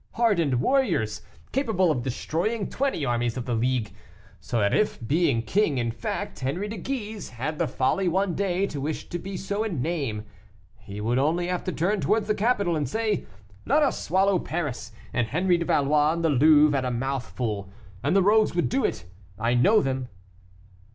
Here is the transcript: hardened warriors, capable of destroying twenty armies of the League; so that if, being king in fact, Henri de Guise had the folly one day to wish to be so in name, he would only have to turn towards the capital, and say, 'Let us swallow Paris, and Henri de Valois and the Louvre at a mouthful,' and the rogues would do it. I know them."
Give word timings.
hardened 0.13 0.59
warriors, 0.59 1.21
capable 1.51 1.91
of 1.91 2.01
destroying 2.01 2.67
twenty 2.67 3.05
armies 3.05 3.37
of 3.37 3.45
the 3.45 3.53
League; 3.53 3.93
so 4.39 4.59
that 4.59 4.73
if, 4.73 4.97
being 5.07 5.43
king 5.43 5.77
in 5.77 5.91
fact, 5.91 6.39
Henri 6.39 6.67
de 6.67 6.77
Guise 6.77 7.29
had 7.29 7.59
the 7.59 7.67
folly 7.67 8.07
one 8.07 8.33
day 8.33 8.65
to 8.65 8.81
wish 8.81 9.07
to 9.09 9.19
be 9.19 9.37
so 9.37 9.63
in 9.63 9.79
name, 9.79 10.25
he 10.79 10.99
would 10.99 11.19
only 11.19 11.45
have 11.45 11.63
to 11.63 11.71
turn 11.71 12.01
towards 12.01 12.25
the 12.27 12.33
capital, 12.33 12.75
and 12.75 12.89
say, 12.89 13.27
'Let 13.67 13.83
us 13.83 14.01
swallow 14.03 14.39
Paris, 14.39 14.91
and 15.13 15.27
Henri 15.27 15.57
de 15.59 15.65
Valois 15.65 16.13
and 16.13 16.23
the 16.25 16.29
Louvre 16.29 16.75
at 16.79 16.83
a 16.83 16.89
mouthful,' 16.89 17.69
and 18.03 18.15
the 18.15 18.23
rogues 18.23 18.55
would 18.55 18.69
do 18.69 18.83
it. 18.83 19.05
I 19.37 19.53
know 19.53 19.81
them." 19.83 20.07